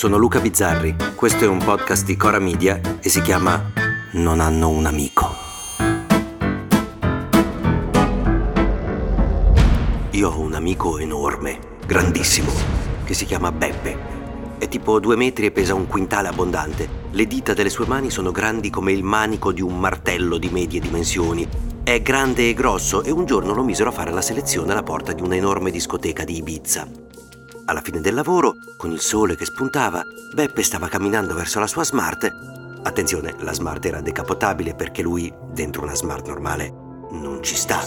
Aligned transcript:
sono 0.00 0.16
Luca 0.16 0.40
Bizzarri, 0.40 0.96
questo 1.14 1.44
è 1.44 1.46
un 1.46 1.58
podcast 1.58 2.06
di 2.06 2.16
Cora 2.16 2.38
Media 2.38 2.80
e 3.02 3.10
si 3.10 3.20
chiama 3.20 3.70
Non 4.12 4.40
hanno 4.40 4.70
un 4.70 4.86
amico. 4.86 5.28
Io 10.12 10.30
ho 10.30 10.40
un 10.40 10.54
amico 10.54 10.96
enorme, 10.96 11.58
grandissimo, 11.84 12.50
che 13.04 13.12
si 13.12 13.26
chiama 13.26 13.52
Beppe. 13.52 13.98
È 14.56 14.68
tipo 14.68 14.98
due 15.00 15.16
metri 15.16 15.44
e 15.44 15.50
pesa 15.50 15.74
un 15.74 15.86
quintale 15.86 16.28
abbondante. 16.28 16.88
Le 17.10 17.26
dita 17.26 17.52
delle 17.52 17.68
sue 17.68 17.84
mani 17.84 18.08
sono 18.08 18.30
grandi 18.30 18.70
come 18.70 18.92
il 18.92 19.02
manico 19.02 19.52
di 19.52 19.60
un 19.60 19.78
martello 19.78 20.38
di 20.38 20.48
medie 20.48 20.80
dimensioni. 20.80 21.46
È 21.82 22.00
grande 22.00 22.48
e 22.48 22.54
grosso 22.54 23.02
e 23.02 23.10
un 23.10 23.26
giorno 23.26 23.52
lo 23.52 23.62
misero 23.62 23.90
a 23.90 23.92
fare 23.92 24.12
la 24.12 24.22
selezione 24.22 24.72
alla 24.72 24.82
porta 24.82 25.12
di 25.12 25.20
un'enorme 25.20 25.70
discoteca 25.70 26.24
di 26.24 26.38
Ibiza. 26.38 27.09
Alla 27.70 27.82
fine 27.82 28.00
del 28.00 28.14
lavoro, 28.14 28.56
con 28.76 28.90
il 28.90 28.98
sole 28.98 29.36
che 29.36 29.44
spuntava, 29.44 30.02
Beppe 30.34 30.60
stava 30.60 30.88
camminando 30.88 31.34
verso 31.34 31.60
la 31.60 31.68
sua 31.68 31.84
smart. 31.84 32.28
Attenzione, 32.82 33.36
la 33.38 33.52
smart 33.52 33.84
era 33.84 34.00
decapotabile 34.00 34.74
perché 34.74 35.02
lui, 35.02 35.32
dentro 35.52 35.84
una 35.84 35.94
smart 35.94 36.26
normale, 36.26 36.68
non 37.12 37.38
ci 37.44 37.54
sta. 37.54 37.80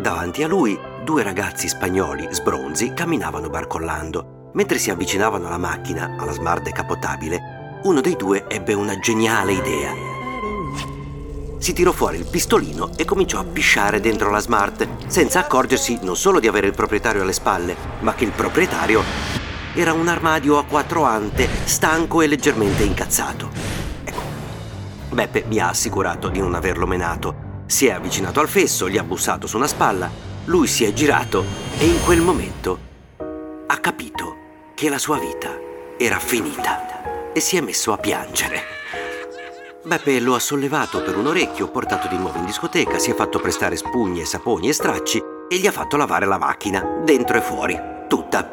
Davanti 0.00 0.42
a 0.42 0.48
lui, 0.48 0.78
due 1.04 1.22
ragazzi 1.22 1.68
spagnoli 1.68 2.26
sbronzi 2.30 2.94
camminavano 2.94 3.50
barcollando. 3.50 4.48
Mentre 4.54 4.78
si 4.78 4.90
avvicinavano 4.90 5.48
alla 5.48 5.58
macchina, 5.58 6.16
alla 6.18 6.32
smart 6.32 6.62
decapotabile, 6.62 7.80
uno 7.82 8.00
dei 8.00 8.16
due 8.16 8.46
ebbe 8.48 8.72
una 8.72 8.98
geniale 8.98 9.52
idea 9.52 10.19
si 11.60 11.74
tirò 11.74 11.92
fuori 11.92 12.16
il 12.16 12.24
pistolino 12.24 12.92
e 12.96 13.04
cominciò 13.04 13.38
a 13.38 13.44
pisciare 13.44 14.00
dentro 14.00 14.30
la 14.30 14.40
smart, 14.40 14.88
senza 15.06 15.40
accorgersi 15.40 15.98
non 16.00 16.16
solo 16.16 16.40
di 16.40 16.48
avere 16.48 16.66
il 16.66 16.74
proprietario 16.74 17.20
alle 17.20 17.34
spalle, 17.34 17.76
ma 18.00 18.14
che 18.14 18.24
il 18.24 18.32
proprietario 18.32 19.02
era 19.74 19.92
un 19.92 20.08
armadio 20.08 20.56
a 20.56 20.64
quattro 20.64 21.04
ante, 21.04 21.46
stanco 21.64 22.22
e 22.22 22.26
leggermente 22.26 22.82
incazzato. 22.82 23.50
Ecco, 24.02 24.20
Beppe 25.10 25.44
mi 25.48 25.58
ha 25.58 25.68
assicurato 25.68 26.28
di 26.28 26.40
non 26.40 26.54
averlo 26.54 26.86
menato. 26.86 27.48
Si 27.66 27.86
è 27.86 27.92
avvicinato 27.92 28.40
al 28.40 28.48
fesso, 28.48 28.88
gli 28.88 28.96
ha 28.96 29.04
bussato 29.04 29.46
su 29.46 29.58
una 29.58 29.68
spalla, 29.68 30.10
lui 30.46 30.66
si 30.66 30.84
è 30.84 30.92
girato 30.94 31.44
e 31.78 31.84
in 31.84 32.02
quel 32.02 32.22
momento 32.22 32.78
ha 33.66 33.76
capito 33.76 34.36
che 34.74 34.88
la 34.88 34.98
sua 34.98 35.18
vita 35.18 35.56
era 35.98 36.18
finita 36.18 37.32
e 37.34 37.40
si 37.40 37.58
è 37.58 37.60
messo 37.60 37.92
a 37.92 37.98
piangere. 37.98 38.79
Beppe 39.82 40.20
lo 40.20 40.34
ha 40.34 40.38
sollevato 40.38 41.02
per 41.02 41.16
un 41.16 41.28
orecchio, 41.28 41.70
portato 41.70 42.06
di 42.06 42.18
nuovo 42.18 42.38
in 42.38 42.44
discoteca, 42.44 42.98
si 42.98 43.10
è 43.10 43.14
fatto 43.14 43.38
prestare 43.38 43.76
spugne, 43.76 44.26
saponi 44.26 44.68
e 44.68 44.74
stracci 44.74 45.22
e 45.48 45.56
gli 45.56 45.66
ha 45.66 45.72
fatto 45.72 45.96
lavare 45.96 46.26
la 46.26 46.36
macchina, 46.36 47.00
dentro 47.02 47.38
e 47.38 47.40
fuori, 47.40 47.80
tutta. 48.06 48.52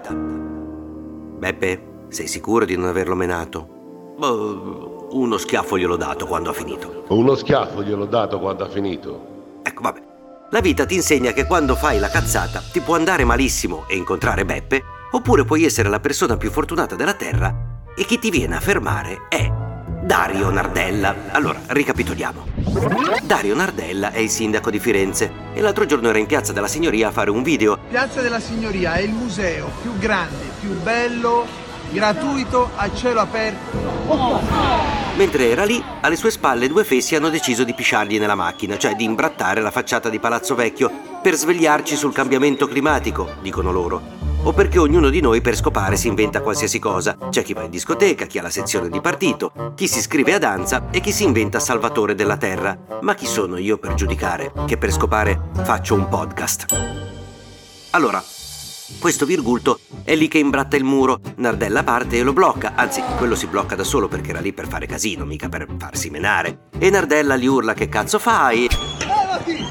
Beppe, 1.38 1.82
sei 2.08 2.28
sicuro 2.28 2.64
di 2.64 2.78
non 2.78 2.88
averlo 2.88 3.14
menato? 3.14 4.16
Oh, 4.20 5.10
uno 5.12 5.38
schiaffo 5.38 5.78
gliel'ho 5.78 5.98
dato 5.98 6.26
quando 6.26 6.52
ha 6.52 6.54
finito. 6.54 7.04
Uno 7.10 7.36
schiaffo 7.36 7.84
gliel'ho 7.84 8.06
dato 8.06 8.40
quando 8.40 8.64
ha 8.64 8.70
finito. 8.70 9.60
Ecco, 9.64 9.82
vabbè. 9.82 10.02
La 10.52 10.62
vita 10.62 10.86
ti 10.86 10.96
insegna 10.96 11.34
che 11.34 11.46
quando 11.46 11.76
fai 11.76 12.00
la 12.00 12.10
cazzata 12.10 12.64
ti 12.72 12.80
può 12.80 12.96
andare 12.96 13.26
malissimo 13.26 13.84
e 13.90 13.98
incontrare 13.98 14.46
Beppe, 14.46 14.82
oppure 15.12 15.44
puoi 15.44 15.66
essere 15.66 15.90
la 15.90 16.00
persona 16.00 16.38
più 16.38 16.50
fortunata 16.52 16.96
della 16.96 17.16
Terra 17.16 17.54
e 17.98 18.06
chi 18.06 18.18
ti 18.18 18.30
viene 18.30 18.56
a 18.56 18.62
fermare 18.62 19.28
è 19.28 19.57
Dario 20.08 20.50
Nardella. 20.50 21.14
Allora, 21.32 21.60
ricapitoliamo. 21.68 22.46
Dario 23.24 23.54
Nardella 23.54 24.14
è 24.14 24.20
il 24.20 24.30
sindaco 24.30 24.70
di 24.70 24.80
Firenze 24.80 25.30
e 25.54 25.60
l'altro 25.60 25.86
giorno 25.86 26.08
era 26.08 26.18
in 26.18 26.26
Piazza 26.26 26.54
della 26.54 26.70
Signoria 26.70 27.10
a 27.10 27.12
fare 27.12 27.30
un 27.30 27.44
video. 27.44 27.78
Piazza 27.90 28.22
della 28.22 28.40
Signoria 28.40 28.94
è 28.94 29.02
il 29.02 29.12
museo 29.12 29.70
più 29.82 29.98
grande, 29.98 30.46
più 30.62 30.70
bello, 30.82 31.46
gratuito, 31.92 32.70
a 32.78 32.90
cielo 32.96 33.20
aperto. 33.20 33.78
Mentre 35.18 35.50
era 35.50 35.66
lì, 35.66 35.84
alle 36.00 36.16
sue 36.16 36.32
spalle 36.32 36.70
due 36.70 36.86
fessi 36.86 37.16
hanno 37.16 37.28
deciso 37.28 37.66
di 37.66 37.74
pisciargli 37.74 38.18
nella 38.18 38.36
macchina, 38.36 38.78
cioè 38.78 38.96
di 38.96 39.04
imbrattare 39.04 39.60
la 39.60 39.72
facciata 39.72 40.08
di 40.08 40.20
Palazzo 40.20 40.56
Vecchio 40.56 40.90
per 41.22 41.36
svegliarci 41.36 41.98
sul 41.98 42.14
cambiamento 42.14 42.66
climatico, 42.66 43.34
dicono 43.42 43.74
loro 43.74 44.17
o 44.44 44.54
perché 44.54 44.80
ognuno 44.80 45.10
di 45.10 45.22
noi 45.22 45.42
per 45.42 45.56
scopare 45.56 45.96
si 45.96 46.08
inventa 46.08 46.42
qualsiasi 46.42 46.80
cosa. 46.80 47.18
C'è 47.30 47.44
chi 47.44 47.54
va 47.54 47.64
in 47.64 47.70
discoteca, 47.70 48.26
chi 48.26 48.40
ha 48.40 48.42
la 48.42 48.50
sezione 48.50 48.90
di 48.90 49.02
partito, 49.02 49.52
chi 49.76 49.88
si 49.88 50.00
iscrive 50.00 50.34
a 50.34 50.40
danza 50.40 50.90
e 50.92 51.00
chi 51.00 51.12
si 51.12 51.24
inventa 51.24 51.60
salvatore 51.60 52.16
della 52.16 52.38
terra. 52.38 52.78
Ma 53.02 53.16
chi 53.16 53.26
sono 53.26 53.58
io 53.58 53.78
per 53.78 53.94
giudicare 53.94 54.52
che 54.66 54.78
per 54.78 54.92
scopare 54.92 55.50
faccio 55.64 55.96
un 55.96 56.08
podcast? 56.08 56.66
Allora, 57.92 58.24
questo 59.00 59.26
virgulto 59.26 59.80
è 60.04 60.16
lì 60.16 60.28
che 60.28 60.38
imbratta 60.38 60.76
il 60.76 60.84
muro, 60.84 61.20
Nardella 61.36 61.84
parte 61.84 62.18
e 62.18 62.24
lo 62.24 62.34
blocca, 62.34 62.74
anzi 62.76 63.04
quello 63.18 63.36
si 63.36 63.48
blocca 63.48 63.76
da 63.76 63.84
solo 63.84 64.08
perché 64.08 64.30
era 64.30 64.40
lì 64.40 64.54
per 64.54 64.68
fare 64.68 64.86
casino, 64.86 65.26
mica 65.26 65.50
per 65.50 65.68
farsi 65.78 66.10
menare. 66.10 66.70
E 66.78 66.90
Nardella 66.90 67.36
gli 67.36 67.46
urla 67.46 67.74
che 67.74 67.90
cazzo 67.90 68.18
fai? 68.18 68.68
Levati! 69.00 69.66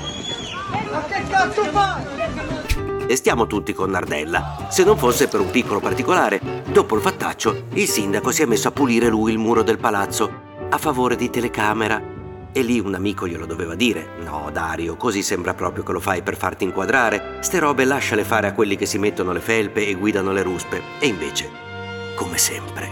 Ma 0.90 1.02
che 1.04 1.22
cazzo 1.28 1.64
fai? 1.64 2.65
E 3.06 3.16
stiamo 3.16 3.46
tutti 3.46 3.72
con 3.72 3.90
Nardella. 3.90 4.66
Se 4.70 4.84
non 4.84 4.96
fosse 4.96 5.28
per 5.28 5.40
un 5.40 5.50
piccolo 5.50 5.80
particolare, 5.80 6.62
dopo 6.70 6.96
il 6.96 7.02
fattaccio, 7.02 7.64
il 7.74 7.88
sindaco 7.88 8.30
si 8.30 8.42
è 8.42 8.46
messo 8.46 8.68
a 8.68 8.72
pulire 8.72 9.08
lui 9.08 9.32
il 9.32 9.38
muro 9.38 9.62
del 9.62 9.78
palazzo, 9.78 10.30
a 10.68 10.78
favore 10.78 11.16
di 11.16 11.30
telecamera. 11.30 12.14
E 12.52 12.62
lì 12.62 12.80
un 12.80 12.94
amico 12.94 13.28
glielo 13.28 13.44
doveva 13.44 13.74
dire. 13.74 14.08
No, 14.24 14.48
Dario, 14.50 14.96
così 14.96 15.22
sembra 15.22 15.52
proprio 15.52 15.84
che 15.84 15.92
lo 15.92 16.00
fai 16.00 16.22
per 16.22 16.36
farti 16.36 16.64
inquadrare. 16.64 17.38
Ste 17.40 17.58
robe 17.58 17.84
lasciale 17.84 18.24
fare 18.24 18.46
a 18.46 18.54
quelli 18.54 18.76
che 18.76 18.86
si 18.86 18.98
mettono 18.98 19.32
le 19.32 19.40
felpe 19.40 19.86
e 19.86 19.94
guidano 19.94 20.32
le 20.32 20.42
ruspe. 20.42 20.80
E 20.98 21.06
invece, 21.06 21.50
come 22.14 22.38
sempre, 22.38 22.90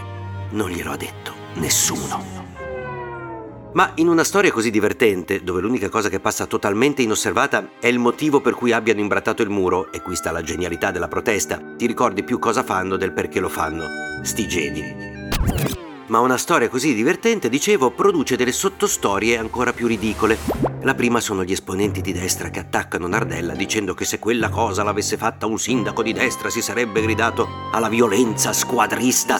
non 0.51 0.69
glielo 0.69 0.91
ha 0.91 0.97
detto 0.97 1.33
nessuno. 1.55 2.44
Ma 3.75 3.91
in 3.95 4.07
una 4.07 4.23
storia 4.23 4.53
così 4.53 4.71
divertente, 4.71 5.43
dove 5.43 5.59
l'unica 5.59 5.89
cosa 5.89 6.07
che 6.07 6.21
passa 6.21 6.45
totalmente 6.45 7.01
inosservata 7.01 7.71
è 7.81 7.87
il 7.87 7.99
motivo 7.99 8.39
per 8.39 8.53
cui 8.53 8.71
abbiano 8.71 9.01
imbrattato 9.01 9.41
il 9.41 9.49
muro, 9.49 9.91
e 9.91 10.01
qui 10.01 10.15
sta 10.15 10.31
la 10.31 10.41
genialità 10.41 10.91
della 10.91 11.09
protesta, 11.09 11.61
ti 11.75 11.85
ricordi 11.85 12.23
più 12.23 12.39
cosa 12.39 12.63
fanno 12.63 12.95
del 12.95 13.11
perché 13.11 13.41
lo 13.41 13.49
fanno. 13.49 13.83
Sti 14.23 14.47
geni. 14.47 15.29
Ma 16.07 16.19
una 16.19 16.37
storia 16.37 16.69
così 16.69 16.93
divertente, 16.93 17.49
dicevo, 17.49 17.91
produce 17.91 18.37
delle 18.37 18.53
sottostorie 18.53 19.37
ancora 19.37 19.73
più 19.73 19.87
ridicole. 19.87 20.37
La 20.83 20.95
prima 20.95 21.19
sono 21.19 21.43
gli 21.43 21.51
esponenti 21.51 21.99
di 21.99 22.13
destra 22.13 22.49
che 22.49 22.59
attaccano 22.59 23.07
Nardella 23.07 23.55
dicendo 23.55 23.93
che 23.93 24.05
se 24.05 24.19
quella 24.19 24.47
cosa 24.47 24.83
l'avesse 24.83 25.17
fatta 25.17 25.47
un 25.47 25.59
sindaco 25.59 26.01
di 26.01 26.13
destra 26.13 26.49
si 26.49 26.61
sarebbe 26.61 27.01
gridato 27.01 27.45
alla 27.73 27.89
violenza 27.89 28.53
squadrista. 28.53 29.37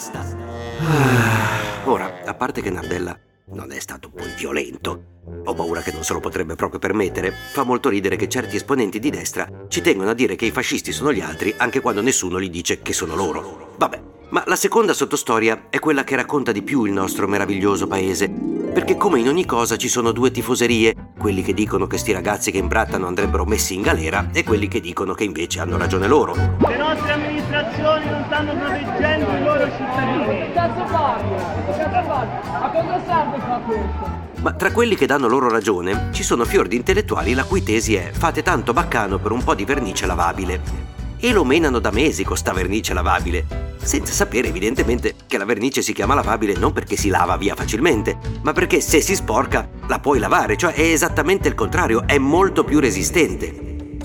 Ah, 0.81 1.85
ora, 1.85 2.19
a 2.25 2.33
parte 2.33 2.61
che 2.61 2.69
Nardella 2.69 3.17
non 3.47 3.71
è 3.71 3.79
stato 3.79 4.09
poi 4.09 4.33
violento. 4.35 5.13
Ho 5.45 5.53
paura 5.53 5.81
che 5.81 5.91
non 5.91 6.03
se 6.03 6.13
lo 6.13 6.19
potrebbe 6.19 6.55
proprio 6.55 6.79
permettere. 6.79 7.31
Fa 7.53 7.63
molto 7.63 7.89
ridere 7.89 8.15
che 8.15 8.27
certi 8.27 8.55
esponenti 8.55 8.99
di 8.99 9.11
destra 9.11 9.65
ci 9.67 9.81
tengono 9.81 10.09
a 10.09 10.13
dire 10.13 10.35
che 10.35 10.45
i 10.45 10.51
fascisti 10.51 10.91
sono 10.91 11.13
gli 11.13 11.21
altri 11.21 11.53
anche 11.57 11.79
quando 11.79 12.01
nessuno 12.01 12.39
gli 12.39 12.49
dice 12.49 12.81
che 12.81 12.93
sono 12.93 13.15
loro. 13.15 13.75
Vabbè, 13.77 14.01
ma 14.29 14.43
la 14.47 14.55
seconda 14.55 14.93
sottostoria 14.93 15.67
è 15.69 15.77
quella 15.77 16.03
che 16.03 16.15
racconta 16.15 16.51
di 16.51 16.63
più 16.63 16.85
il 16.85 16.93
nostro 16.93 17.27
meraviglioso 17.27 17.87
paese. 17.87 18.29
Perché 18.29 18.97
come 18.97 19.19
in 19.19 19.27
ogni 19.27 19.45
cosa 19.45 19.77
ci 19.77 19.87
sono 19.87 20.11
due 20.11 20.31
tifoserie, 20.31 21.04
quelli 21.25 21.41
che 21.41 21.55
dicono 21.55 21.87
che 21.87 21.97
sti 21.97 22.11
ragazzi 22.11 22.51
che 22.51 22.59
imbrattano 22.59 23.07
andrebbero 23.07 23.45
messi 23.45 23.73
in 23.73 23.81
galera 23.81 24.27
e 24.31 24.43
quelli 24.43 24.67
che 24.67 24.79
dicono 24.79 25.15
che 25.15 25.23
invece 25.23 25.59
hanno 25.59 25.75
ragione 25.75 26.05
loro. 26.05 26.35
Le 26.35 26.77
nostre 26.77 27.13
amministrazioni 27.13 28.05
non 28.05 28.23
stanno 28.27 28.53
proteggendo 28.55 29.31
i 29.31 29.43
loro 29.43 29.63
cittadini. 29.71 30.25
Che 30.25 30.51
cazzo 30.53 30.83
parli? 30.83 31.29
Che 31.65 31.77
cazzo 31.79 32.07
parli? 32.07 32.31
A 32.61 32.69
cosa 32.69 33.01
serve 33.07 33.39
fa 33.39 33.61
questo? 33.65 34.41
Ma 34.41 34.53
tra 34.53 34.71
quelli 34.71 34.95
che 34.95 35.07
danno 35.07 35.27
loro 35.27 35.49
ragione 35.49 36.09
ci 36.11 36.21
sono 36.21 36.45
fior 36.45 36.67
di 36.67 36.75
intellettuali 36.75 37.33
la 37.33 37.43
cui 37.43 37.63
tesi 37.63 37.95
è 37.95 38.11
fate 38.11 38.43
tanto 38.43 38.71
baccano 38.71 39.17
per 39.17 39.31
un 39.31 39.43
po' 39.43 39.55
di 39.55 39.65
vernice 39.65 40.05
lavabile. 40.05 40.94
E 41.25 41.33
lo 41.33 41.43
menano 41.43 41.79
da 41.79 41.89
mesi 41.89 42.23
con 42.23 42.37
sta 42.37 42.53
vernice 42.53 42.93
lavabile, 42.93 43.73
senza 43.81 44.13
sapere 44.13 44.49
evidentemente 44.49 45.15
che 45.25 45.39
la 45.39 45.45
vernice 45.45 45.81
si 45.81 45.91
chiama 45.91 46.13
lavabile 46.13 46.53
non 46.53 46.71
perché 46.71 46.95
si 46.95 47.09
lava 47.09 47.35
via 47.35 47.55
facilmente, 47.55 48.15
ma 48.43 48.53
perché 48.53 48.79
se 48.79 49.01
si 49.01 49.15
sporca 49.15 49.67
la 49.87 49.97
puoi 49.97 50.19
lavare, 50.19 50.55
cioè 50.55 50.73
è 50.73 50.81
esattamente 50.81 51.47
il 51.47 51.55
contrario, 51.55 52.05
è 52.05 52.19
molto 52.19 52.63
più 52.63 52.79
resistente. 52.79 53.97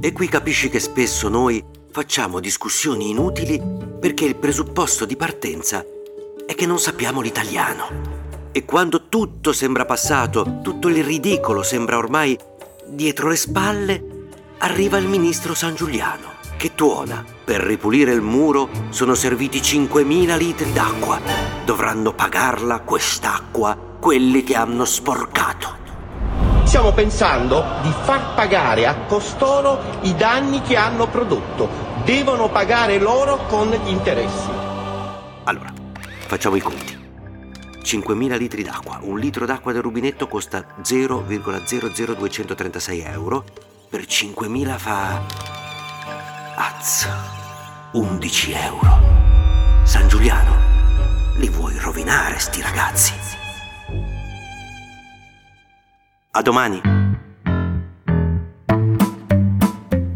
E 0.00 0.12
qui 0.12 0.28
capisci 0.28 0.68
che 0.68 0.78
spesso 0.78 1.28
noi 1.28 1.60
facciamo 1.90 2.38
discussioni 2.38 3.10
inutili 3.10 3.60
perché 3.98 4.24
il 4.24 4.36
presupposto 4.36 5.06
di 5.06 5.16
partenza 5.16 5.84
è 6.46 6.54
che 6.54 6.64
non 6.64 6.78
sappiamo 6.78 7.22
l'italiano. 7.22 8.12
E 8.52 8.64
quando 8.64 9.08
tutto 9.08 9.52
sembra 9.52 9.84
passato, 9.84 10.60
tutto 10.62 10.86
il 10.86 11.02
ridicolo 11.02 11.64
sembra 11.64 11.96
ormai 11.96 12.38
dietro 12.86 13.26
le 13.30 13.36
spalle, 13.36 14.13
arriva 14.58 14.98
il 14.98 15.06
ministro 15.06 15.54
San 15.54 15.74
Giuliano 15.74 16.34
che 16.64 16.74
tuona. 16.74 17.22
Per 17.44 17.60
ripulire 17.60 18.12
il 18.12 18.22
muro 18.22 18.70
sono 18.88 19.14
serviti 19.14 19.60
5.000 19.60 20.38
litri 20.38 20.72
d'acqua. 20.72 21.20
Dovranno 21.64 22.14
pagarla 22.14 22.80
quest'acqua 22.80 23.76
quelli 24.00 24.42
che 24.42 24.54
hanno 24.54 24.86
sporcato. 24.86 25.82
Stiamo 26.64 26.92
pensando 26.92 27.62
di 27.82 27.92
far 28.04 28.34
pagare 28.34 28.86
a 28.86 28.96
costoro 29.06 29.78
i 30.02 30.14
danni 30.14 30.62
che 30.62 30.76
hanno 30.76 31.06
prodotto. 31.06 31.68
Devono 32.04 32.48
pagare 32.48 32.98
loro 32.98 33.44
con 33.46 33.68
gli 33.68 33.88
interessi. 33.88 34.48
Allora, 35.44 35.70
facciamo 36.26 36.56
i 36.56 36.60
conti. 36.60 36.98
5.000 37.82 38.38
litri 38.38 38.62
d'acqua. 38.62 39.00
Un 39.02 39.18
litro 39.18 39.44
d'acqua 39.44 39.72
del 39.72 39.82
rubinetto 39.82 40.26
costa 40.26 40.64
0,00236 40.82 43.00
euro. 43.02 43.44
Per 43.94 44.02
5.000 44.06 44.76
fa... 44.76 45.22
Az. 46.56 47.08
11 47.92 48.52
euro. 48.52 48.98
San 49.84 50.08
Giuliano, 50.08 50.56
li 51.36 51.48
vuoi 51.48 51.78
rovinare 51.78 52.40
sti 52.40 52.60
ragazzi? 52.60 53.12
A 56.32 56.42
domani! 56.42 56.93